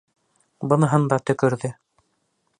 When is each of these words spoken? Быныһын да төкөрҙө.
Быныһын 0.71 1.05
да 1.13 1.21
төкөрҙө. 1.31 1.73